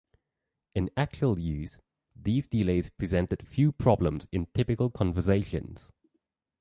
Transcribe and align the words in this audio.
In 0.73 0.89
actual 0.97 1.37
use, 1.37 1.77
these 2.15 2.47
delays 2.47 2.89
presented 2.89 3.45
few 3.45 3.71
problems 3.71 4.27
in 4.31 4.47
typical 4.47 4.89
conversations. 4.89 5.91